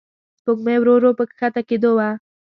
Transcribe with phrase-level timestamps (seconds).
[0.39, 2.09] سپوږمۍ ورو ورو په کښته کېدو وه.